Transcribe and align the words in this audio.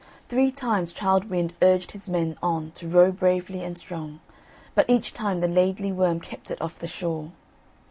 Three 0.29 0.51
times 0.51 0.93
Childe 0.93 1.25
Wynd 1.29 1.53
urged 1.61 1.91
his 1.91 2.09
men 2.09 2.35
on 2.41 2.71
to 2.71 2.87
row 2.87 3.11
bravely 3.11 3.63
and 3.63 3.77
strong, 3.77 4.19
but 4.73 4.89
each 4.89 5.13
time 5.13 5.41
the 5.41 5.47
Laidly 5.47 5.91
Worm 5.91 6.19
kept 6.19 6.49
it 6.49 6.59
off 6.59 6.79
the 6.79 6.87
shore. 6.87 7.33